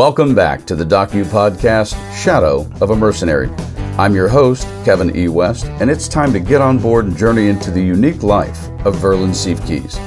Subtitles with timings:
[0.00, 3.50] Welcome back to the Docu Podcast, Shadow of a Mercenary.
[3.98, 5.28] I'm your host, Kevin E.
[5.28, 8.96] West, and it's time to get on board and journey into the unique life of
[8.96, 9.98] Verlin Siefkes,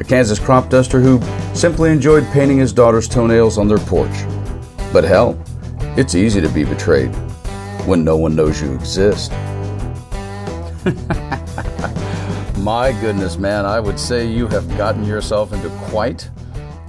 [0.00, 1.20] a Kansas crop duster who
[1.54, 4.24] simply enjoyed painting his daughter's toenails on their porch.
[4.94, 5.38] But hell,
[5.94, 7.14] it's easy to be betrayed
[7.84, 9.30] when no one knows you exist.
[12.60, 16.30] My goodness, man, I would say you have gotten yourself into quite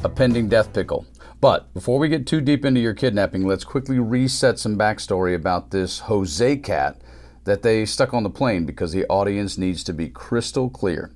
[0.05, 1.05] a pending death pickle.
[1.45, 5.70] But before we get too deep into your kidnapping, let's quickly reset some backstory about
[5.70, 6.99] this Jose cat
[7.44, 11.12] that they stuck on the plane because the audience needs to be crystal clear.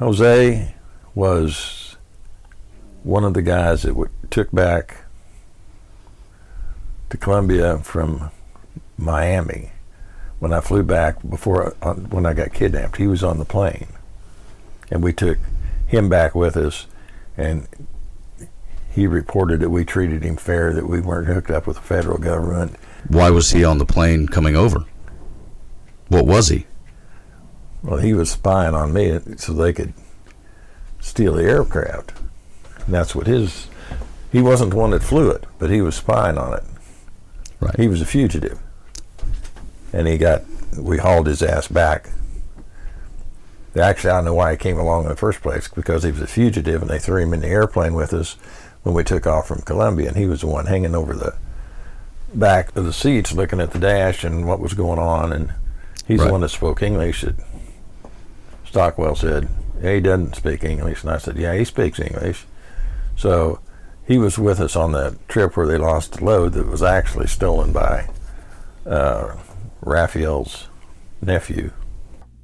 [0.00, 0.74] Jose
[1.14, 1.96] was
[3.04, 3.94] one of the guys that
[4.32, 5.04] took back
[7.10, 8.32] to Colombia from
[8.98, 9.70] Miami
[10.40, 11.76] when I flew back before
[12.10, 12.96] when I got kidnapped.
[12.96, 13.86] He was on the plane,
[14.90, 15.38] and we took
[15.86, 16.88] him back with us,
[17.36, 17.68] and
[18.92, 22.18] he reported that we treated him fair, that we weren't hooked up with the federal
[22.18, 22.76] government.
[23.08, 24.84] Why was he on the plane coming over?
[26.08, 26.66] What was he?
[27.82, 29.94] Well, he was spying on me so they could
[31.00, 32.12] steal the aircraft.
[32.84, 33.68] And that's what his.
[34.30, 36.64] He wasn't the one that flew it, but he was spying on it.
[37.60, 37.78] Right.
[37.78, 38.58] He was a fugitive,
[39.92, 40.42] and he got.
[40.76, 42.10] We hauled his ass back.
[43.74, 46.20] Actually, I don't know why he came along in the first place because he was
[46.20, 48.36] a fugitive, and they threw him in the airplane with us
[48.82, 51.34] when we took off from Colombia, and he was the one hanging over the
[52.34, 55.52] back of the seats, looking at the dash and what was going on, and
[56.06, 56.26] he's Right.
[56.26, 57.22] the one that spoke English.
[57.22, 57.36] That
[58.66, 59.48] Stockwell said
[59.80, 62.46] he doesn't speak English, and I said, yeah, he speaks English.
[63.16, 63.60] So
[64.06, 67.26] he was with us on the trip where they lost the load that was actually
[67.26, 68.08] stolen by
[68.86, 69.36] uh,
[69.80, 70.68] Raphael's
[71.20, 71.70] nephew.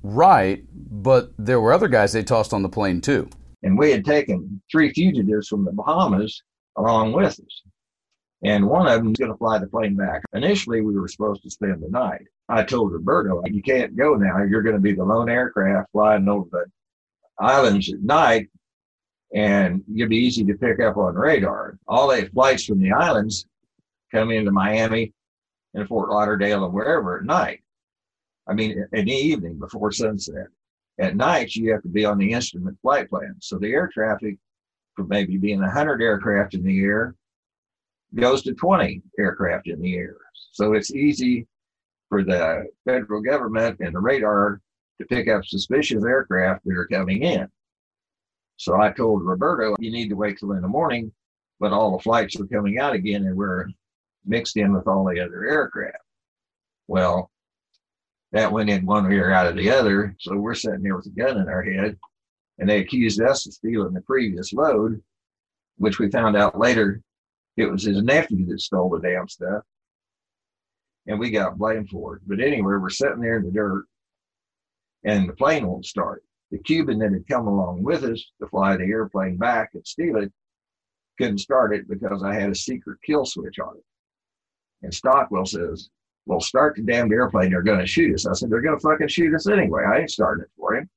[0.02, 3.28] Right, but there were other guys they tossed on the plane too.
[3.62, 6.42] And we had taken three fugitives from the Bahamas
[6.76, 7.62] along with us.
[8.44, 10.22] And one of them was going to fly the plane back.
[10.32, 12.22] Initially, we were supposed to spend the night.
[12.48, 14.42] I told Roberto, you can't go now.
[14.44, 16.64] You're going to be the lone aircraft flying over the
[17.44, 18.48] islands at night,
[19.34, 21.78] and you'll be easy to pick up on radar.
[21.88, 23.44] All the flights from the islands
[24.12, 25.12] come into Miami
[25.74, 27.60] and Fort Lauderdale and wherever at night.
[28.46, 30.46] I mean, in the evening before sunset
[30.98, 33.36] at night you have to be on the instrument flight plan.
[33.40, 34.36] So the air traffic
[34.94, 37.14] from maybe being 100 aircraft in the air
[38.14, 40.16] goes to 20 aircraft in the air.
[40.52, 41.46] So it's easy
[42.08, 44.60] for the federal government and the radar
[45.00, 47.48] to pick up suspicious aircraft that are coming in.
[48.56, 51.12] So i told roberto you need to wait till in the morning
[51.58, 53.68] when all the flights are coming out again and we're
[54.26, 55.98] mixed in with all the other aircraft.
[56.88, 57.30] Well
[58.32, 60.14] that went in one ear out of the other.
[60.20, 61.96] So we're sitting there with a gun in our head,
[62.58, 65.02] and they accused us of stealing the previous load,
[65.76, 67.00] which we found out later
[67.56, 69.62] it was his nephew that stole the damn stuff.
[71.06, 72.22] And we got blamed for it.
[72.26, 73.86] But anyway, we're sitting there in the dirt,
[75.04, 76.22] and the plane won't start.
[76.50, 80.16] The Cuban that had come along with us to fly the airplane back and steal
[80.16, 80.32] it
[81.18, 83.84] couldn't start it because I had a secret kill switch on it.
[84.82, 85.90] And Stockwell says,
[86.28, 87.50] well, start the damned airplane.
[87.50, 88.26] They're going to shoot us.
[88.26, 89.82] I said, they're going to fucking shoot us anyway.
[89.84, 90.88] I ain't starting it for him.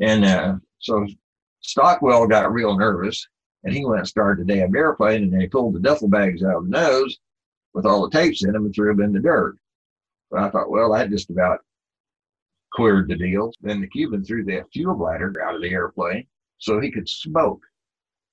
[0.00, 1.06] And uh, so
[1.60, 3.24] Stockwell got real nervous
[3.62, 6.56] and he went and started the damn airplane and they pulled the duffel bags out
[6.56, 7.18] of the nose
[7.72, 9.56] with all the tapes in them and threw them in the dirt.
[10.28, 11.60] But I thought, well, that just about
[12.74, 13.52] cleared the deal.
[13.60, 16.26] Then the Cuban threw that fuel bladder out of the airplane
[16.58, 17.62] so he could smoke.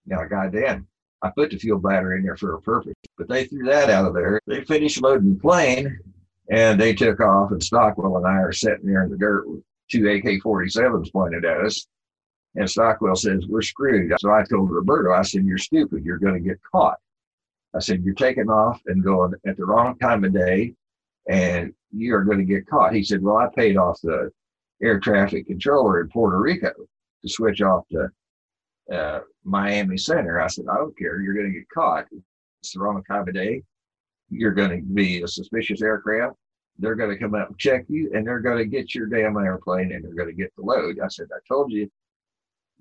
[0.07, 0.87] Now, goddamn,
[1.21, 4.05] I put the fuel bladder in there for a purpose, but they threw that out
[4.05, 4.41] of there.
[4.47, 5.99] They finished loading the plane
[6.49, 7.51] and they took off.
[7.51, 11.45] And Stockwell and I are sitting there in the dirt with two AK 47s pointed
[11.45, 11.87] at us.
[12.55, 14.13] And Stockwell says, We're screwed.
[14.19, 16.05] So I told Roberto, I said, You're stupid.
[16.05, 16.97] You're going to get caught.
[17.75, 20.73] I said, You're taking off and going at the wrong time of day
[21.27, 22.93] and you're going to get caught.
[22.93, 24.31] He said, Well, I paid off the
[24.81, 28.09] air traffic controller in Puerto Rico to switch off to
[28.93, 30.39] uh, Miami Center.
[30.39, 31.19] I said, I don't care.
[31.21, 32.05] You're going to get caught.
[32.61, 33.63] It's the wrong time of day.
[34.29, 36.35] You're going to be a suspicious aircraft.
[36.77, 39.37] They're going to come out and check you, and they're going to get your damn
[39.37, 40.99] airplane, and they're going to get the load.
[41.03, 41.89] I said, I told you,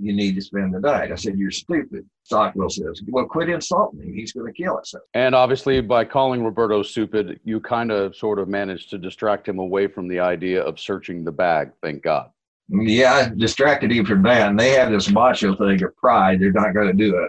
[0.01, 1.13] you need to spend the night.
[1.13, 2.05] I said, you're stupid.
[2.25, 4.13] Stockwell says, well, quit insulting him.
[4.13, 4.93] He's going to kill us.
[5.15, 9.61] And obviously, by calling Roberto stupid, you kind of sort of managed to distract him
[9.61, 11.71] away from the idea of searching the bag.
[11.81, 12.31] Thank God.
[12.69, 14.51] Yeah, I distracted him from that.
[14.51, 16.41] And they have this macho thing of pride.
[16.41, 17.29] They're not going to do a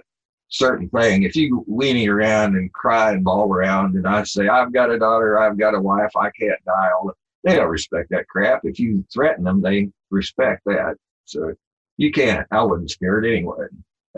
[0.56, 1.24] certain thing.
[1.24, 4.98] If you weenie around and cry and bawl around, and I say, I've got a
[4.98, 7.12] daughter, I've got a wife, I can't die, all
[7.44, 8.62] they don't respect that crap.
[8.64, 10.96] If you threaten them, they respect that.
[11.26, 11.54] So
[11.98, 12.48] you can't.
[12.52, 13.68] I wasn't scared anyway.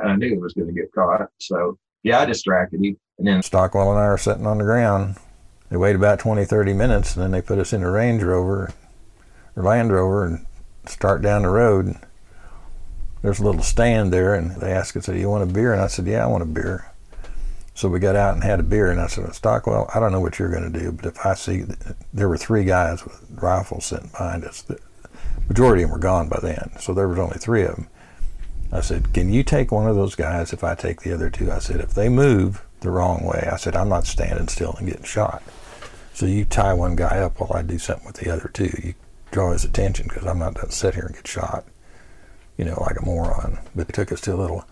[0.02, 1.28] I knew it was going to get caught.
[1.40, 2.98] So Yeah, I distracted him.
[3.18, 5.18] And then Stockwell and I are sitting on the ground.
[5.70, 8.72] They wait about 20, 30 minutes, and then they put us in a Range Rover
[9.56, 10.46] or Land Rover and
[10.86, 11.96] start down the road.
[13.22, 15.82] There's a little stand there, and they asked us, "Do you want a beer?" And
[15.82, 16.86] I said, "Yeah, I want a beer."
[17.74, 20.20] So we got out and had a beer, and I said, "Stockwell, I don't know
[20.20, 21.66] what you're going to do, but if I see
[22.14, 24.80] there were three guys with rifles sitting behind us, the
[25.48, 27.88] majority of them were gone by then, so there was only three of them."
[28.72, 31.52] I said, "Can you take one of those guys if I take the other two?"
[31.52, 34.88] I said, "If they move the wrong way, I said I'm not standing still and
[34.88, 35.42] getting shot."
[36.14, 38.72] So you tie one guy up while I do something with the other two.
[38.84, 38.94] You
[39.32, 41.64] draw his attention because I'm not going to sit here and get shot,
[42.58, 43.60] you know, like a moron.
[43.76, 44.66] But they took us to a little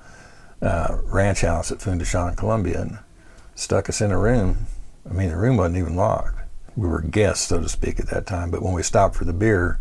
[0.61, 2.99] uh, ranch house at Fundación, Colombia, and
[3.53, 4.67] stuck us in a room.
[5.09, 6.39] I mean, the room wasn't even locked.
[6.75, 8.51] We were guests, so to speak, at that time.
[8.51, 9.79] But when we stopped for the beer,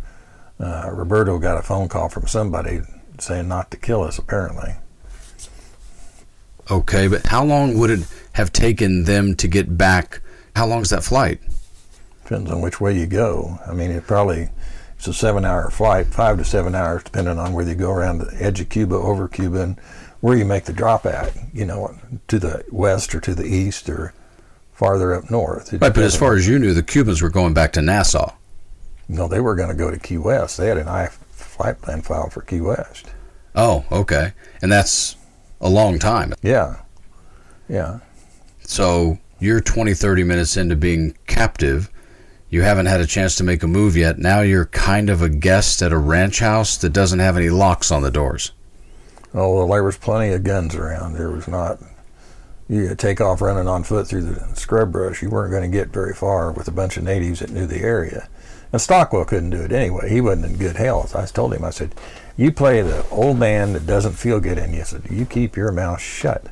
[0.60, 2.82] uh, Roberto got a phone call from somebody
[3.18, 4.74] saying not to kill us, apparently.
[6.70, 10.20] Okay, but how long would it have taken them to get back?
[10.56, 11.40] How long is that flight?
[12.22, 13.58] Depends on which way you go.
[13.66, 14.48] I mean, it probably
[15.06, 18.42] it's a seven-hour flight, five to seven hours, depending on whether you go around the
[18.42, 19.78] edge of Cuba, over Cuba, and
[20.20, 21.36] where you make the drop at.
[21.52, 21.94] You know,
[22.28, 24.14] to the west or to the east or
[24.72, 25.74] farther up north.
[25.74, 28.32] It Right, but as far as you knew, the Cubans were going back to Nassau.
[29.06, 30.56] no, they were going to go to Key West.
[30.56, 33.12] They had an I flight plan filed for Key West.
[33.54, 34.32] Oh, okay.
[34.62, 35.16] And that's
[35.60, 36.32] a long time.
[36.42, 36.80] Yeah,
[37.68, 38.00] yeah.
[38.62, 41.90] So you're 20, 30 minutes into being captive.
[42.50, 44.19] You haven't had a chance to make a move yet.
[44.19, 47.91] Now you're kind of a guest at a ranch house that doesn't have any locks
[47.91, 48.52] on the doors.
[49.32, 51.14] Oh, well, there was plenty of guns around.
[51.14, 51.81] There was not.
[52.69, 55.23] You take off running on foot through the scrub brush.
[55.23, 57.81] You weren't going to get very far with a bunch of natives that knew the
[57.81, 58.29] area.
[58.73, 60.08] And Stockwell couldn't do it anyway.
[60.08, 61.14] He wasn't in good health.
[61.14, 61.94] I told him, I said,
[62.37, 65.56] "You play the old man that doesn't feel good in you." I said, "You keep
[65.56, 66.46] your mouth shut."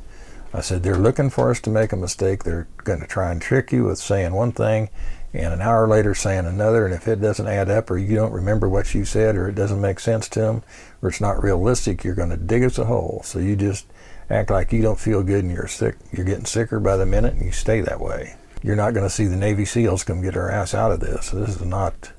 [0.52, 2.44] I said, "They're looking for us to make a mistake.
[2.44, 4.90] They're going to try and trick you with saying one thing,
[5.34, 6.84] and an hour later saying another.
[6.84, 9.54] And if it doesn't add up, or you don't remember what you said, or it
[9.54, 10.62] doesn't make sense to them,
[11.00, 13.22] or it's not realistic, you're going to dig us a hole.
[13.24, 13.86] So you just
[14.30, 15.96] act like you don't feel good and you're sick.
[16.12, 18.36] You're getting sicker by the minute, and you stay that way.
[18.62, 21.30] You're not going to see the Navy SEALs come get our ass out of this.
[21.30, 22.12] This is not.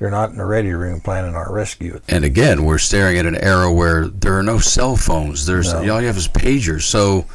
[0.00, 2.00] You're not in the ready room planning our rescue.
[2.08, 5.46] And again, we're staring at an era where there are no cell phones.
[5.46, 5.78] There's No.
[5.94, 6.82] all you have is pagers.
[6.82, 7.26] So,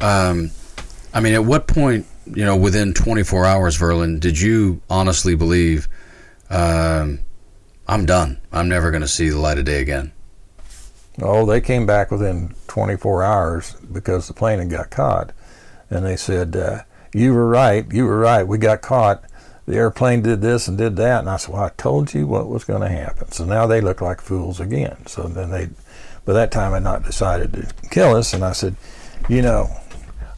[0.00, 0.50] um,
[1.14, 5.88] I mean, at what point, you know, within 24 hours, Verlin, did you honestly believe,
[6.50, 7.20] um,
[7.88, 8.40] I'm done.
[8.52, 10.12] I'm never going to see the light of day again?
[11.20, 15.32] Oh, they came back within 24 hours because the plane had got caught.
[15.90, 16.80] And they said, uh,
[17.12, 17.84] You were right.
[17.92, 18.46] You were right.
[18.46, 19.24] We got caught.
[19.66, 21.20] The airplane did this and did that.
[21.20, 23.30] And I said, Well, I told you what was going to happen.
[23.30, 25.06] So now they look like fools again.
[25.06, 25.68] So then they,
[26.24, 28.32] by that time, had not decided to kill us.
[28.32, 28.76] And I said,
[29.28, 29.68] You know,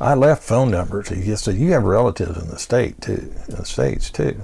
[0.00, 1.08] I left phone numbers.
[1.08, 4.40] He just said, You have relatives in the state, too, the States, too.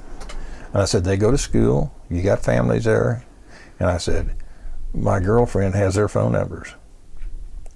[0.72, 1.92] And I said, They go to school.
[2.08, 3.24] You got families there.
[3.78, 4.36] And I said,
[4.92, 6.74] my girlfriend has their phone numbers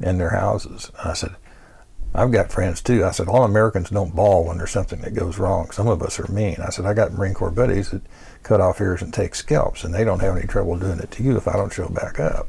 [0.00, 0.90] and their houses.
[1.02, 1.36] I said,
[2.14, 3.04] I've got friends too.
[3.04, 5.70] I said, all Americans don't bawl when there's something that goes wrong.
[5.70, 6.56] Some of us are mean.
[6.64, 8.02] I said, I got Marine Corps buddies that
[8.42, 11.22] cut off ears and take scalps, and they don't have any trouble doing it to
[11.22, 12.48] you if I don't show back up.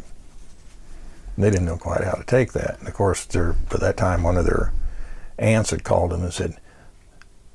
[1.35, 2.79] And they didn't know quite how to take that.
[2.79, 4.71] And of course, they're, by that time, one of their
[5.37, 6.57] aunts had called him and said,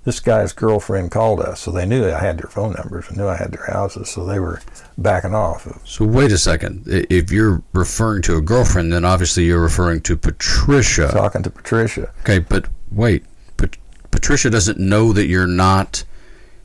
[0.04, 1.60] this guy's girlfriend called us.
[1.60, 4.08] So they knew I had their phone numbers and knew I had their houses.
[4.08, 4.62] So they were
[4.96, 5.68] backing off.
[5.84, 6.84] So wait a second.
[6.86, 11.08] If you're referring to a girlfriend, then obviously you're referring to Patricia.
[11.08, 12.12] Talking to Patricia.
[12.20, 13.24] Okay, but wait.
[13.58, 13.76] Pat-
[14.10, 16.04] Patricia doesn't know that you're not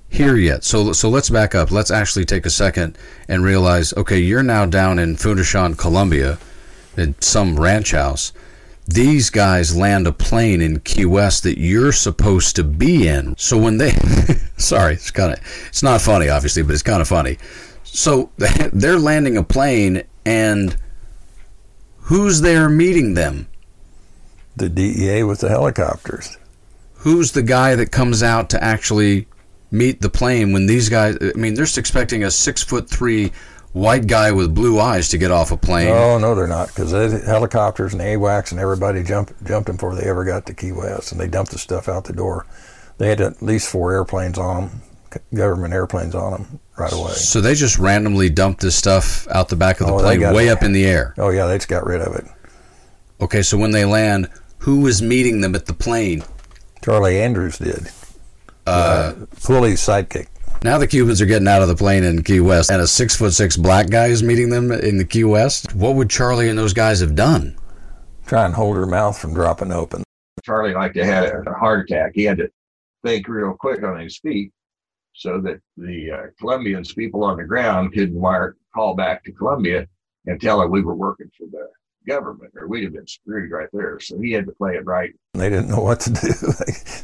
[0.08, 0.64] here yet.
[0.64, 1.72] So so let's back up.
[1.72, 6.38] Let's actually take a second and realize, okay, you're now down in Fundación, Colombia,
[6.96, 8.32] in some ranch house.
[8.88, 13.36] These guys land a plane in Key West that you're supposed to be in.
[13.38, 13.92] So when they
[14.58, 17.38] sorry, it's kind of it's not funny obviously, but it's kind of funny.
[17.84, 20.76] So they're landing a plane and
[21.98, 23.48] who's there meeting them?
[24.56, 26.38] The DEA with the helicopters.
[26.98, 29.28] who's the guy that comes out to actually
[29.72, 33.32] meet the plane when these guys i mean they're expecting a six foot three
[33.76, 36.92] white guy with blue eyes to get off a plane Oh no, they're not because
[37.26, 41.12] helicopters and AWACS and everybody jumped jumped them before they ever got to Key West,
[41.12, 42.46] and they dumped the stuff out the door.
[42.98, 44.82] They had at least four airplanes on them,
[45.34, 47.12] government airplanes on them right away.
[47.12, 50.48] so they just randomly dumped this stuff out the back of the Oh, plane way
[50.48, 50.52] it.
[50.52, 52.26] up in the air Oh yeah, they just got rid of it.
[53.22, 54.30] okay so when they land
[54.60, 56.24] who is meeting them at the plane
[56.84, 57.90] Charlie Andrews did.
[58.68, 59.14] uh,
[59.44, 60.28] Pulley's sidekick.
[60.66, 63.16] Now the cubans are getting out of the plane in key west and a six
[63.16, 66.58] foot six black guy is meeting them in the key west what would charlie and
[66.58, 67.58] those guys have done
[68.28, 70.04] Try and hold her mouth from dropping open.
[70.44, 72.12] Charlie like to had a heart attack.
[72.16, 72.50] He had to
[73.04, 74.52] think real quick on his feet
[75.14, 79.88] so that the uh, Colombians, people on the ground, could wire call back to Colombia
[80.26, 81.70] and tell her we were working for the
[82.06, 84.00] government, or we'd have been screwed right there.
[84.00, 85.14] So he had to play it right.
[85.34, 86.30] They didn't know what to do.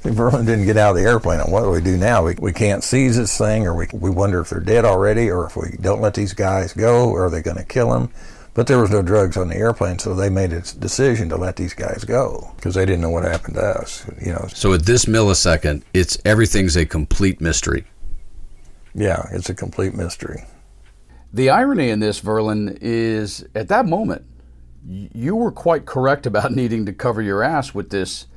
[0.10, 1.40] Verlin didn't get out of the airplane.
[1.40, 2.24] And what do we do now?
[2.24, 5.46] We, we can't seize this thing, or we, we wonder if they're dead already, or
[5.46, 8.10] if we don't let these guys go, are they going to kill them?
[8.54, 11.56] But there was no drugs on the airplane, so they made a decision to let
[11.56, 14.06] these guys go because they didn't know what happened to us.
[14.22, 14.48] You know.
[14.54, 17.86] So at this millisecond, it's everything's a complete mystery.
[18.94, 20.44] Yeah, it's a complete mystery.
[21.34, 24.26] The irony in this, Verlin, is at that moment,
[24.88, 28.28] you were quite correct about needing to cover your ass with this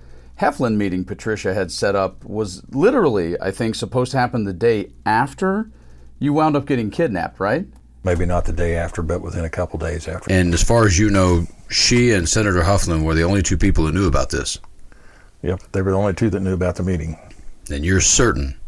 [0.41, 4.91] Heflin meeting Patricia had set up was literally, I think, supposed to happen the day
[5.07, 5.71] after
[6.19, 7.67] you wound up getting kidnapped, right?
[8.03, 10.31] Maybe not the day after, but within a couple days after.
[10.31, 13.87] And as far as you know, she and Senator Heflin were the only two people
[13.87, 14.59] who knew about this.
[15.43, 17.19] Yep, they were the only two that knew about the meeting.
[17.71, 18.59] And you're certain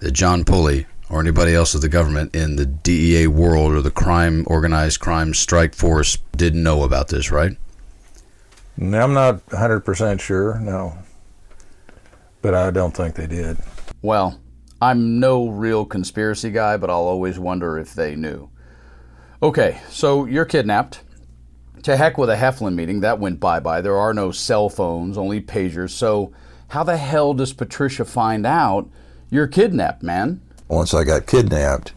[0.00, 3.90] that John Pulley or anybody else of the government in the DEA world or the
[3.90, 7.56] crime organized crime strike force didn't know about this, right?
[8.78, 10.96] I'm not 100% sure, no.
[12.40, 13.58] But I don't think they did.
[14.00, 14.40] Well,
[14.80, 18.48] I'm no real conspiracy guy, but I'll always wonder if they knew.
[19.42, 21.02] Okay, so you're kidnapped.
[21.82, 23.80] To heck with a Heflin meeting, that went bye bye.
[23.80, 25.90] There are no cell phones, only pagers.
[25.90, 26.32] So,
[26.68, 28.88] how the hell does Patricia find out
[29.30, 30.40] you're kidnapped, man?
[30.72, 31.92] Once I got kidnapped,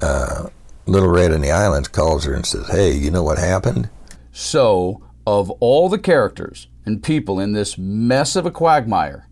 [0.00, 0.50] uh,
[0.86, 3.90] Little Red in the Islands calls her and says, Hey, you know what happened?
[4.30, 9.26] So, of all the characters and people in this mess of a quagmire,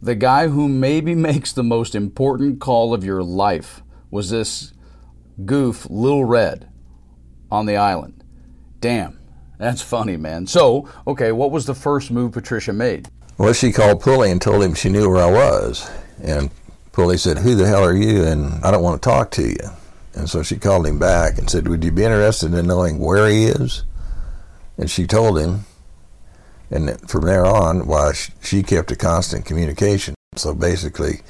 [0.00, 4.72] the guy who maybe makes the most important call of your life was this
[5.44, 6.66] goof, Little Red,
[7.50, 8.24] on the island.
[8.80, 9.20] Damn,
[9.58, 10.46] that's funny, man.
[10.46, 13.10] So, okay, what was the first move Patricia made?
[13.36, 15.90] Well, she called Pulley and told him she knew where I was.
[16.22, 16.50] And
[16.98, 18.24] Pulley said, Who the hell are you?
[18.24, 19.70] And I don't want to talk to you.
[20.14, 23.28] And so she called him back and said, Would you be interested in knowing where
[23.28, 23.84] he is?
[24.76, 25.60] And she told him.
[26.72, 30.16] And from there on, why she kept a constant communication.
[30.34, 31.20] So basically,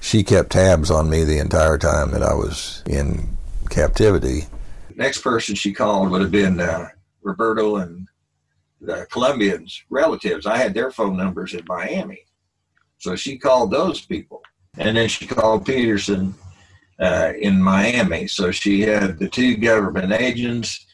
[0.00, 3.36] she kept tabs on me the entire time that I was in
[3.70, 4.46] captivity.
[4.96, 6.88] Next person she called would have been uh,
[7.22, 8.08] Roberto and
[8.80, 10.44] the Colombians' relatives.
[10.44, 12.22] I had their phone numbers in Miami.
[12.98, 14.42] So she called those people.
[14.78, 16.34] And then she called Peterson
[16.98, 18.26] uh, in Miami.
[18.26, 20.86] So she had the two government agents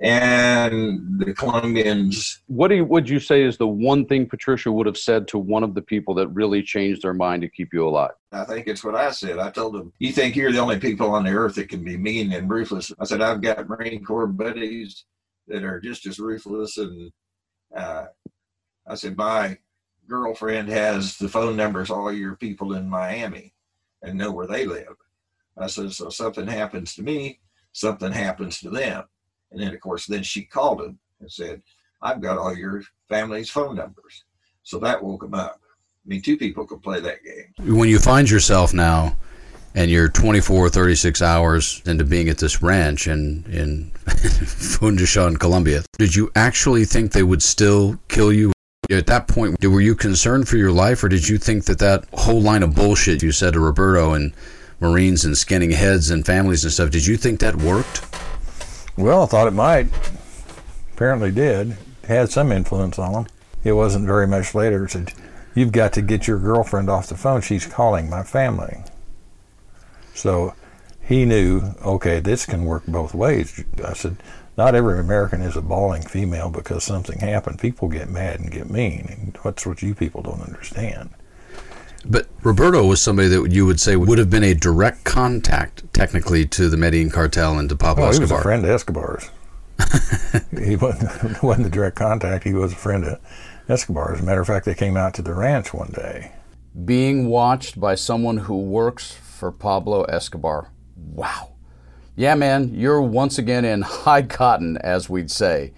[0.00, 2.40] and the Colombians.
[2.46, 5.38] What do you, would you say is the one thing Patricia would have said to
[5.38, 8.12] one of the people that really changed their mind to keep you alive?
[8.32, 9.38] I think it's what I said.
[9.38, 11.98] I told them, "You think you're the only people on the earth that can be
[11.98, 15.04] mean and ruthless?" I said, "I've got Marine Corps buddies
[15.48, 17.12] that are just as ruthless." And
[17.76, 18.06] uh,
[18.86, 19.58] I said, "My
[20.10, 23.54] girlfriend has the phone numbers all your people in Miami
[24.02, 24.96] and know where they live."
[25.56, 27.40] I said, "So something happens to me,
[27.72, 29.04] something happens to them."
[29.52, 31.62] And then, of course, then she called him and said,
[32.02, 34.24] I've got all your family's phone numbers.
[34.62, 35.60] So that woke him up.
[35.62, 37.76] I mean, two people could play that game.
[37.76, 39.16] When you find yourself now
[39.74, 46.14] and you're 24, 36 hours into being at this ranch in, in Fundación, Colombia, did
[46.14, 48.52] you actually think they would still kill you?
[48.90, 52.06] At that point, were you concerned for your life, or did you think that that
[52.12, 54.32] whole line of bullshit you said to Roberto and
[54.80, 58.04] Marines and skinning heads and families and stuff, did you think that worked?
[58.96, 59.88] Well, I thought it might.
[60.94, 61.76] Apparently did.
[62.08, 63.26] Had some influence on him.
[63.62, 64.84] It wasn't very much later.
[64.84, 65.12] It said,
[65.54, 67.42] You've got to get your girlfriend off the phone.
[67.42, 68.82] She's calling my family.
[70.14, 70.54] So
[71.02, 73.64] he knew, okay, this can work both ways.
[73.84, 74.16] I said,
[74.56, 77.58] not every American is a bawling female because something happened.
[77.58, 79.06] People get mad and get mean.
[79.10, 81.10] And that's what you people don't understand.
[82.04, 86.46] But Roberto was somebody that you would say would have been a direct contact, technically,
[86.46, 88.28] to the Medellin cartel and to Pablo well, Escobar.
[88.28, 89.30] He was a friend of Escobar's.
[90.66, 92.44] he wasn't, wasn't a direct contact.
[92.44, 93.20] He was a friend of
[93.68, 94.14] Escobar.
[94.14, 96.32] As a matter of fact, they came out to the ranch one day.
[96.84, 100.70] Being watched by someone who works for Pablo Escobar.
[100.96, 101.52] Wow.
[102.20, 105.72] Yeah, man, you're once again in high cotton, as we'd say.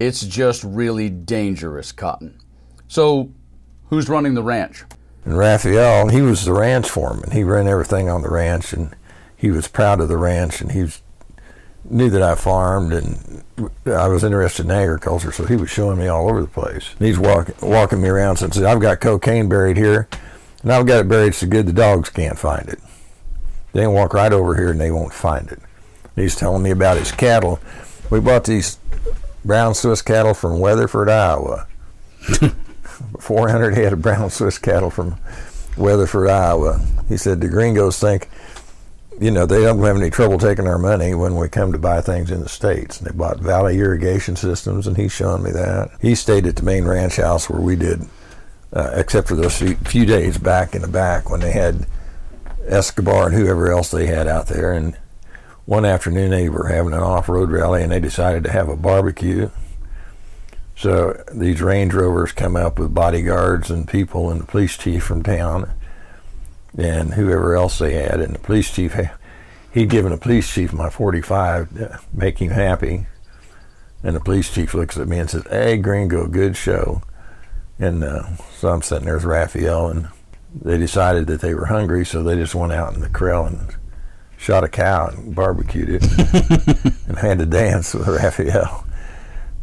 [0.00, 2.40] It's just really dangerous cotton.
[2.88, 3.30] So,
[3.90, 4.82] who's running the ranch?
[5.24, 7.30] And Raphael, he was the ranch foreman.
[7.30, 8.92] He ran everything on the ranch, and
[9.36, 11.00] he was proud of the ranch, and he was,
[11.84, 13.44] knew that I farmed, and
[13.86, 16.90] I was interested in agriculture, so he was showing me all over the place.
[16.98, 20.08] And he's walk, walking me around and said, I've got cocaine buried here,
[20.64, 22.80] and I've got it buried so good the dogs can't find it.
[23.72, 25.60] They can walk right over here and they won't find it.
[26.16, 27.58] He's telling me about his cattle.
[28.10, 28.78] We bought these
[29.44, 31.66] brown Swiss cattle from Weatherford, Iowa.
[33.20, 35.16] 400 head of brown Swiss cattle from
[35.76, 36.80] Weatherford, Iowa.
[37.08, 38.28] He said the gringos think,
[39.20, 42.00] you know, they don't have any trouble taking our money when we come to buy
[42.00, 42.98] things in the States.
[42.98, 45.90] And they bought Valley Irrigation Systems, and he's showing me that.
[46.00, 48.02] He stayed at the main ranch house where we did,
[48.72, 51.86] uh, except for those few, few days back in the back when they had
[52.66, 54.72] Escobar and whoever else they had out there.
[54.72, 54.96] And
[55.66, 59.50] one afternoon they were having an off-road rally, and they decided to have a barbecue.
[60.76, 65.22] So these Range Rovers come up with bodyguards and people and the police chief from
[65.22, 65.72] town
[66.76, 68.20] and whoever else they had.
[68.20, 68.96] And the police chief,
[69.72, 73.06] he'd given the police chief my 45 to make him happy.
[74.02, 77.02] And the police chief looks at me and says, Hey, Gringo, good show.
[77.78, 80.08] And uh, so I'm sitting there with Raphael, and
[80.54, 83.74] they decided that they were hungry, so they just went out in the corral and
[84.44, 86.02] shot a cow and barbecued it
[87.08, 88.84] and had to dance with Raphael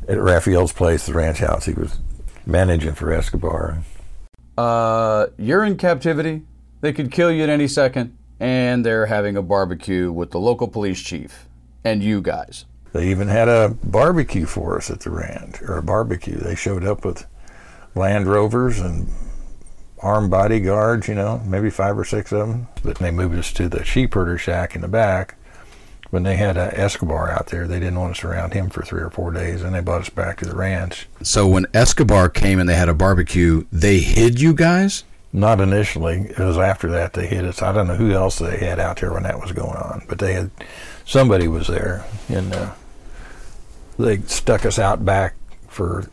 [0.07, 1.65] at Raphael's place, the ranch house.
[1.65, 2.00] He was
[2.47, 3.83] managing for Escobar.
[4.57, 6.41] Uh, you're in captivity.
[6.81, 10.67] They could kill you at any second, and they're having a barbecue with the local
[10.67, 11.47] police chief
[11.83, 12.65] and you guys.
[12.91, 16.38] They even had a barbecue for us at the ranch, or a barbecue.
[16.38, 17.25] They showed up with
[17.93, 19.07] Land Rovers and
[20.01, 22.67] armed bodyguards, you know, maybe five or six of them.
[22.84, 25.36] But they moved us to the sheep herder shack in the back
[26.12, 29.10] when they had Escobar out there, they didn't want to surround him for three or
[29.10, 31.08] four days, and they brought us back to the ranch.
[31.24, 35.05] So when Escobar came and they had a barbecue, they hid you guys?
[35.34, 36.27] Not initially.
[36.29, 37.62] It was after that they hid us.
[37.62, 40.20] I don't know who else they had out there when that was going on, but
[40.20, 40.51] they had
[41.05, 42.72] somebody was there, and uh,
[43.98, 45.36] they stuck us out back
[45.70, 46.10] for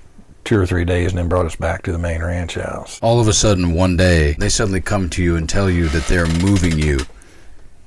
[0.48, 2.98] two or three days and then brought us back to the main ranch house.
[3.02, 6.06] All of a sudden, one day, they suddenly come to you and tell you that
[6.06, 7.00] they're moving you.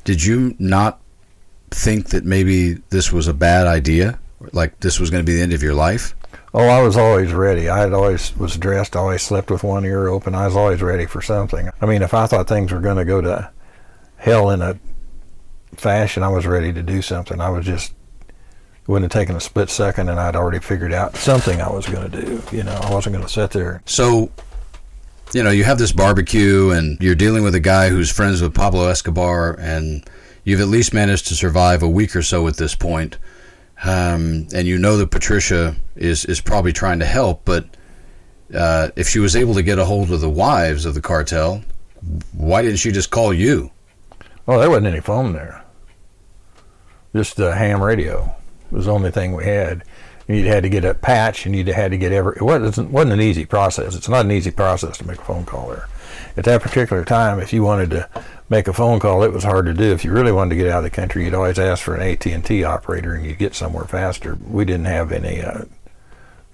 [0.04, 1.02] Did you not
[1.72, 4.20] think that maybe this was a bad idea?
[4.54, 6.14] Like this was going to be the end of your life?
[6.54, 7.68] Oh, I was always ready.
[7.68, 10.36] I had always was dressed, always slept with one ear open.
[10.36, 11.68] I was always ready for something.
[11.82, 13.50] I mean, if I thought things were going to go to
[14.18, 14.78] hell in a
[15.78, 17.42] fashion, I was ready to do something.
[17.42, 17.96] I was just
[18.92, 22.12] wouldn't have taken a split second, and I'd already figured out something I was going
[22.12, 22.44] to do.
[22.52, 23.82] You know, I wasn't going to sit there.
[23.86, 24.30] So,
[25.34, 28.54] you know, you have this barbecue, and you're dealing with a guy who's friends with
[28.54, 30.08] Pablo Escobar, and
[30.44, 33.18] you've at least managed to survive a week or so at this point.
[33.84, 37.66] Um, and you know that Patricia is is probably trying to help, but
[38.54, 41.64] uh, if she was able to get a hold of the wives of the cartel,
[42.34, 43.72] why didn't she just call you?
[44.46, 45.64] Well, there wasn't any phone there.
[47.16, 48.36] Just a ham radio
[48.72, 49.84] was the only thing we had.
[50.28, 52.36] You'd had to get a patch, and you'd had to get every.
[52.38, 53.96] It wasn't wasn't an easy process.
[53.96, 55.88] It's not an easy process to make a phone call there.
[56.38, 58.10] At that particular time, if you wanted to
[58.50, 59.92] make a phone call, it was hard to do.
[59.92, 62.02] If you really wanted to get out of the country, you'd always ask for an
[62.02, 64.36] AT&T operator, and you'd get somewhere faster.
[64.36, 65.64] We didn't have any uh,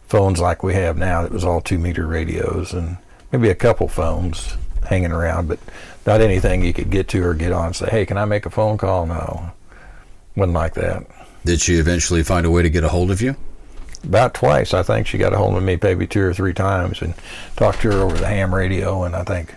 [0.07, 1.23] phones like we have now.
[1.23, 2.97] It was all two-meter radios and
[3.31, 4.55] maybe a couple phones
[4.87, 5.59] hanging around, but
[6.05, 7.67] not anything you could get to or get on.
[7.67, 9.05] And say, hey, can I make a phone call?
[9.05, 9.51] No,
[10.35, 11.05] wasn't like that.
[11.47, 13.37] Did she eventually find a way to get a hold of you?
[14.03, 17.01] About twice, I think she got a hold of me, maybe two or three times,
[17.01, 17.13] and
[17.55, 19.03] talked to her over the ham radio.
[19.05, 19.55] And I think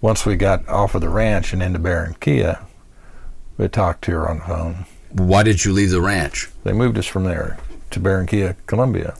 [0.00, 2.58] once we got off of the ranch and into Barranquilla,
[3.56, 4.86] we talked to her on the phone.
[5.12, 6.48] Why did you leave the ranch?
[6.64, 7.56] They moved us from there
[7.92, 9.14] to Barranquilla, Colombia.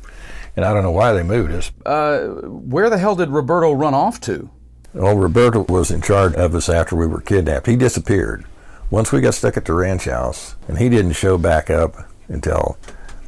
[0.56, 1.70] And I don't know why they moved us.
[1.86, 4.50] Uh, where the hell did Roberto run off to?
[4.92, 7.68] Oh, Roberto was in charge of us after we were kidnapped.
[7.68, 8.44] He disappeared.
[8.90, 12.78] Once we got stuck at the ranch house, and he didn't show back up until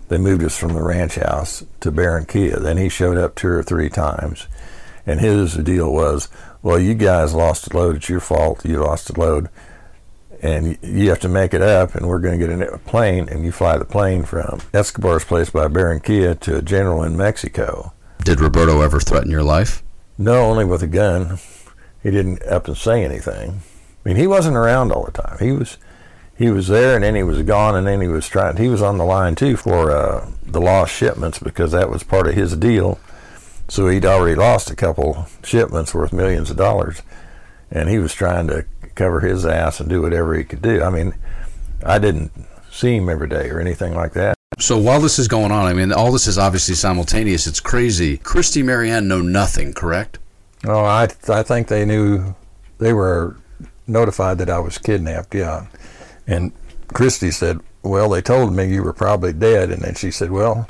[0.09, 2.63] they moved us from the ranch house to Barranquilla.
[2.63, 4.47] Then he showed up two or three times.
[5.05, 6.29] And his deal was,
[6.63, 7.97] well, you guys lost a load.
[7.97, 8.65] It's your fault.
[8.65, 9.49] You lost a load.
[10.41, 13.45] And you have to make it up, and we're going to get a plane, and
[13.45, 17.93] you fly the plane from Escobar's place by Barranquilla to a general in Mexico.
[18.25, 19.83] Did Roberto ever threaten your life?
[20.17, 21.39] No, only with a gun.
[22.03, 23.63] He didn't up and say anything.
[24.05, 25.39] I mean, he wasn't around all the time.
[25.41, 25.79] He was
[26.37, 28.57] he was there, and then he was gone, and then he was trying.
[28.57, 32.27] He was on the line too for uh, the lost shipments because that was part
[32.29, 32.99] of his deal
[33.69, 37.03] so he'd already lost a couple shipments worth millions of dollars,
[37.71, 40.83] and he was trying to cover his ass and do whatever he could do.
[40.83, 41.15] I mean,
[41.85, 42.33] I didn't
[42.71, 44.35] see him every day or anything like that.
[44.59, 47.47] So while this is going on, I mean, all this is obviously simultaneous.
[47.47, 48.17] It's crazy.
[48.17, 50.19] Christy Marianne know nothing, correct?
[50.67, 52.35] Oh, I I think they knew.
[52.79, 53.37] They were
[53.89, 55.35] notified that I was kidnapped.
[55.35, 55.67] Yeah,
[56.27, 56.53] and
[56.89, 60.69] Christy said, "Well, they told me you were probably dead," and then she said, "Well."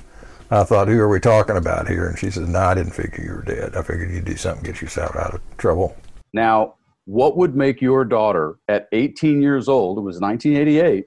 [0.51, 2.07] I thought, who are we talking about here?
[2.07, 3.77] And she said, no, I didn't figure you were dead.
[3.77, 5.95] I figured you'd do something to get yourself out of trouble.
[6.33, 11.07] Now, what would make your daughter at 18 years old, it was 1988,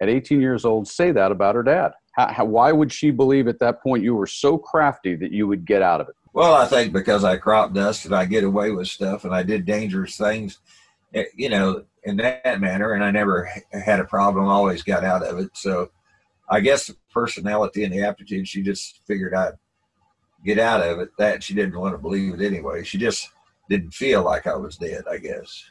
[0.00, 1.92] at 18 years old, say that about her dad?
[2.12, 5.46] How, how, why would she believe at that point you were so crafty that you
[5.46, 6.14] would get out of it?
[6.32, 9.42] Well, I think because I crop dust and I get away with stuff and I
[9.42, 10.58] did dangerous things,
[11.16, 15.22] Eh, you know, in that manner, and I never had a problem, always got out
[15.22, 15.50] of it.
[15.54, 15.90] So
[16.48, 19.54] I guess the personality and the aptitude, she just figured I'd
[20.44, 21.08] get out of it.
[21.18, 22.84] That she didn't want to believe it anyway.
[22.84, 23.30] She just
[23.68, 25.64] didn't feel like I was dead, I guess.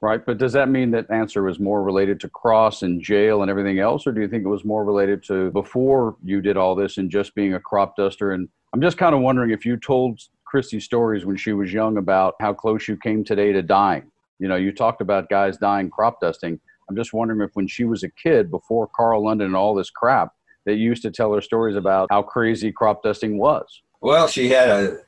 [0.00, 3.50] Right, but does that mean that answer was more related to cross and jail and
[3.50, 6.74] everything else, or do you think it was more related to before you did all
[6.74, 9.76] this and just being a crop duster and I'm just kind of wondering if you
[9.76, 14.10] told Christy stories when she was young about how close you came today to dying.
[14.42, 16.58] You know, you talked about guys dying crop dusting.
[16.90, 19.88] I'm just wondering if when she was a kid, before Carl London and all this
[19.88, 20.32] crap,
[20.66, 23.82] you used to tell her stories about how crazy crop dusting was.
[24.00, 24.98] Well, she had a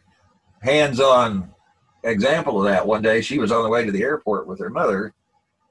[0.63, 1.53] hands on
[2.05, 3.23] example of that one day.
[3.23, 5.13] She was on the way to the airport with her mother,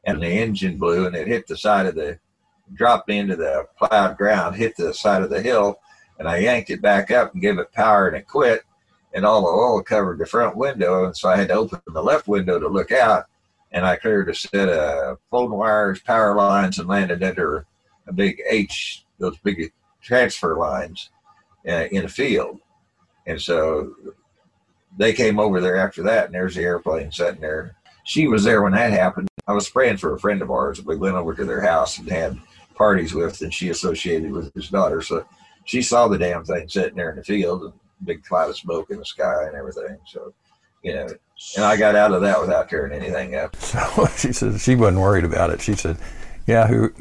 [0.04, 2.20] and the engine blew and it hit the side of the,
[2.74, 5.80] dropped into the plowed ground, hit the side of the hill,
[6.20, 8.64] and I yanked it back up and gave it power and it quit.
[9.14, 11.06] And all the oil covered the front window.
[11.06, 13.28] And so I had to open the left window to look out.
[13.74, 17.66] And I cleared a set of floating wires, power lines, and landed under
[18.08, 21.10] a big H, those big transfer lines
[21.68, 22.60] uh, in a field.
[23.26, 23.96] And so
[24.98, 27.76] they came over there after that, and there's the airplane sitting there.
[28.04, 29.28] She was there when that happened.
[29.48, 30.84] I was praying for a friend of ours.
[30.84, 32.40] We went over to their house and had
[32.76, 35.02] parties with, and she associated with his daughter.
[35.02, 35.26] So
[35.66, 38.90] she saw the damn thing sitting there in the field and big cloud of smoke
[38.92, 39.98] in the sky and everything.
[40.06, 40.34] So,
[40.84, 41.08] you know,
[41.56, 43.56] and I got out of that without tearing anything up.
[43.60, 45.62] So she said she wasn't worried about it.
[45.62, 45.98] She said,
[46.48, 46.94] "Yeah, who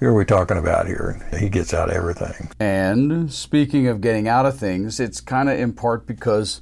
[0.00, 1.20] who are we talking about here?
[1.38, 5.58] He gets out of everything." And speaking of getting out of things, it's kind of
[5.58, 6.60] in part because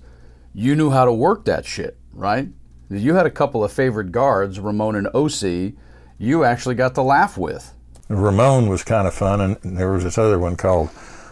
[0.55, 2.49] you knew how to work that shit, right?
[2.88, 5.75] You had a couple of favorite guards, Ramon and OC,
[6.19, 7.73] you actually got to laugh with.
[8.09, 10.90] Ramon was kind of fun, and there was this other one called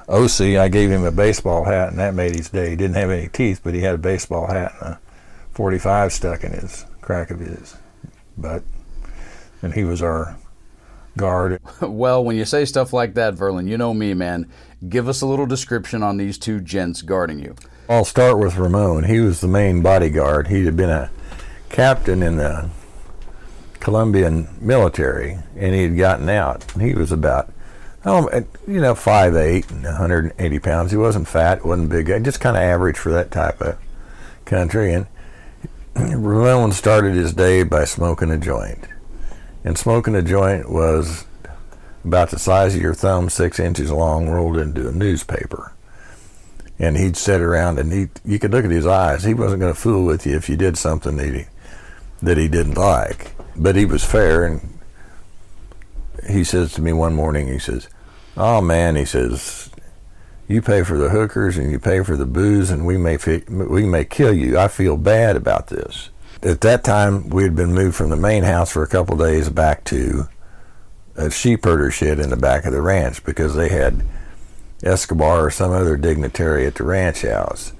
[0.08, 2.70] OC, I gave him a baseball hat, and that made his day.
[2.70, 5.00] He didn't have any teeth, but he had a baseball hat and a
[5.54, 7.76] 45 stuck in his crack of his
[8.36, 8.62] butt.
[9.62, 10.36] And he was our
[11.16, 11.60] guard.
[11.80, 14.50] well, when you say stuff like that, Verlin, you know me, man.
[14.88, 17.56] Give us a little description on these two gents guarding you.
[17.88, 19.04] I'll start with Ramon.
[19.04, 20.48] He was the main bodyguard.
[20.48, 21.10] He had been a
[21.70, 22.68] captain in the
[23.80, 26.70] Colombian military, and he had gotten out.
[26.72, 27.50] He was about
[28.06, 28.28] Oh,
[28.68, 30.90] you know, five eight, 180 pounds.
[30.90, 33.78] He wasn't fat, wasn't big, just kind of average for that type of
[34.44, 34.92] country.
[34.92, 35.06] And
[35.96, 38.88] Ramon started his day by smoking a joint.
[39.62, 41.24] And smoking a joint was
[42.04, 45.72] about the size of your thumb, six inches long, rolled into a newspaper.
[46.78, 49.22] And he'd sit around and he, you could look at his eyes.
[49.22, 51.44] He wasn't going to fool with you if you did something that he,
[52.22, 53.32] that he didn't like.
[53.56, 54.78] But he was fair and
[56.28, 57.88] he says to me one morning, he says,
[58.36, 59.70] Oh man, he says,
[60.48, 63.44] you pay for the hookers and you pay for the booze, and we may fi-
[63.48, 64.58] we may kill you.
[64.58, 66.10] I feel bad about this.
[66.42, 69.48] At that time, we had been moved from the main house for a couple days
[69.48, 70.28] back to
[71.16, 74.02] a sheep herder shed in the back of the ranch because they had
[74.82, 77.72] Escobar or some other dignitary at the ranch house.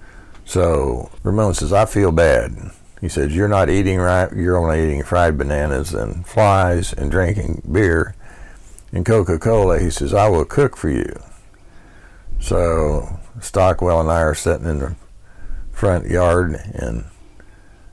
[0.47, 2.71] So Ramon says, I feel bad.
[3.01, 4.33] He says, You're not eating right.
[4.33, 8.15] You're only eating fried bananas and flies and drinking beer
[8.93, 9.79] and Coca Cola.
[9.79, 11.15] He says, I will cook for you.
[12.41, 14.97] So Stockwell and I are sitting in the
[15.73, 17.05] front yard, and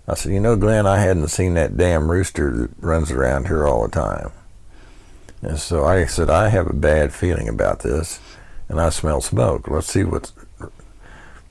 [0.07, 3.67] I said, You know, Glenn, I hadn't seen that damn rooster that runs around here
[3.67, 4.31] all the time.
[5.41, 8.19] And so I said, I have a bad feeling about this,
[8.69, 9.67] and I smell smoke.
[9.67, 10.31] Let's see what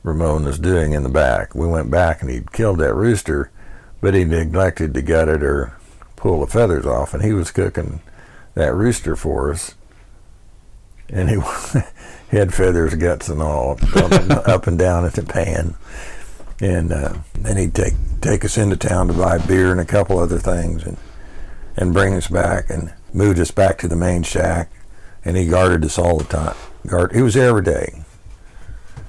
[0.03, 1.55] Ramon is doing in the back.
[1.55, 3.51] We went back, and he'd killed that rooster,
[4.01, 5.77] but he neglected to gut it or
[6.17, 8.01] pull the feathers off, and he was cooking
[8.55, 9.75] that rooster for us,
[11.09, 11.37] and he,
[12.31, 15.75] he had feathers, guts, and all up, and, up and down at the pan.
[16.61, 20.19] And uh, then he'd take take us into town to buy beer and a couple
[20.19, 20.97] other things, and
[21.77, 24.71] and bring us back and moved us back to the main shack.
[25.25, 26.57] And he guarded us all the time.
[26.87, 28.05] Guard, he was there every day,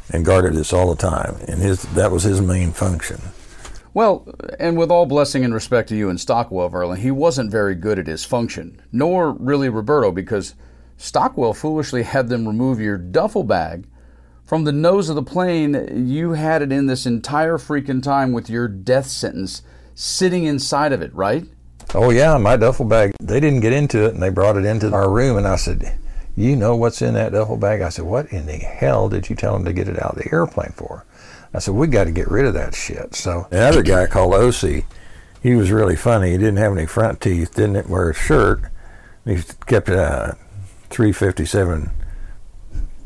[0.10, 1.36] and guarded us all the time.
[1.48, 3.22] And his that was his main function.
[3.94, 4.26] Well,
[4.58, 8.00] and with all blessing and respect to you and Stockwell, Verlin, he wasn't very good
[8.00, 10.56] at his function, nor really Roberto, because
[11.02, 13.88] Stockwell foolishly had them remove your duffel bag
[14.46, 16.08] from the nose of the plane.
[16.08, 19.64] You had it in this entire freaking time with your death sentence
[19.96, 21.46] sitting inside of it, right?
[21.96, 23.14] Oh, yeah, my duffel bag.
[23.20, 25.98] They didn't get into it, and they brought it into our room, and I said,
[26.36, 27.82] You know what's in that duffel bag?
[27.82, 30.24] I said, What in the hell did you tell them to get it out of
[30.24, 31.04] the airplane for?
[31.52, 33.16] I said, we got to get rid of that shit.
[33.16, 34.86] So another guy called OC,
[35.42, 36.32] he was really funny.
[36.32, 38.62] He didn't have any front teeth, didn't wear a shirt.
[39.26, 40.38] He kept a
[40.92, 41.92] 357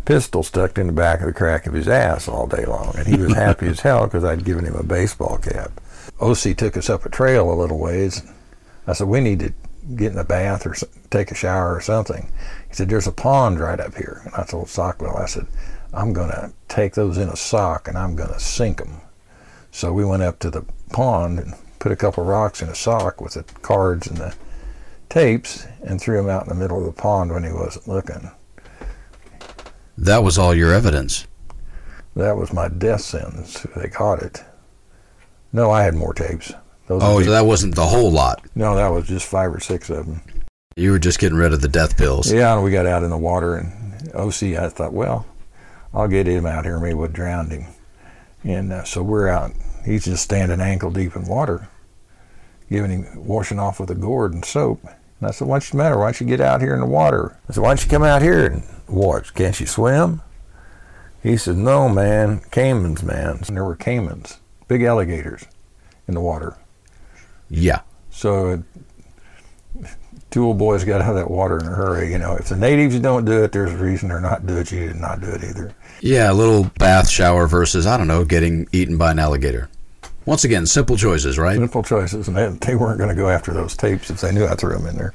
[0.05, 2.95] pistol stuck in the back of the crack of his ass all day long.
[2.95, 5.81] And he was happy as hell because I'd given him a baseball cap.
[6.21, 8.21] OC took us up a trail a little ways.
[8.87, 9.53] I said, we need to
[9.95, 10.75] get in a bath or
[11.09, 12.31] take a shower or something.
[12.69, 14.21] He said, there's a pond right up here.
[14.25, 15.47] And I told Stockwell, I said,
[15.93, 19.01] I'm going to take those in a sock and I'm going to sink them.
[19.71, 23.21] So we went up to the pond and put a couple rocks in a sock
[23.21, 24.35] with the cards and the
[25.09, 28.31] tapes and threw them out in the middle of the pond when he wasn't looking.
[29.97, 31.27] That was all your evidence.
[32.15, 33.65] That was my death sentence.
[33.75, 34.43] They caught it.
[35.51, 36.53] No, I had more tapes.
[36.87, 38.45] Those oh, so that wasn't the whole lot.
[38.55, 40.21] No, that was just five or six of them.
[40.75, 42.31] You were just getting rid of the death pills.
[42.31, 45.25] Yeah, and we got out in the water, and OC, I thought, well,
[45.93, 46.79] I'll get him out here.
[46.79, 47.65] Maybe we'll drown him.
[48.43, 49.53] And uh, so we're out.
[49.85, 51.69] He's just standing ankle deep in water,
[52.69, 54.83] giving him washing off with a gourd and soap.
[54.83, 55.97] And I said, What's the matter?
[55.97, 57.37] Why don't you get out here in the water?
[57.49, 59.33] I said, Why don't you come out here and watch?
[59.33, 60.21] Can't you swim?
[61.23, 62.39] He said, No, man.
[62.51, 63.43] Caimans, man.
[63.47, 65.45] And there were caimans, big alligators
[66.07, 66.57] in the water.
[67.49, 67.81] Yeah.
[68.09, 68.63] So
[69.83, 69.87] uh,
[70.29, 72.11] two old boys got out of that water in a hurry.
[72.11, 74.71] You know, if the natives don't do it, there's a reason they're not doing it.
[74.71, 75.73] You did not do it either.
[76.01, 79.69] Yeah, a little bath shower versus, I don't know, getting eaten by an alligator.
[80.25, 81.57] Once again, simple choices, right?
[81.57, 82.27] Simple choices.
[82.27, 84.75] And they, they weren't going to go after those tapes if they knew I threw
[84.75, 85.13] them in there.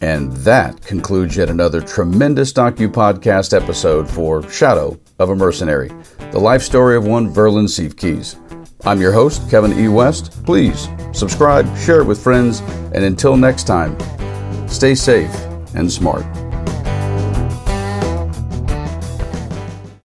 [0.00, 5.90] And that concludes yet another tremendous docu podcast episode for Shadow of a Mercenary,
[6.30, 8.36] the life story of one Verlin Siefkes.
[8.86, 9.88] I'm your host, Kevin E.
[9.88, 10.44] West.
[10.44, 12.60] Please subscribe, share it with friends,
[12.94, 13.98] and until next time,
[14.68, 15.34] stay safe
[15.74, 16.24] and smart.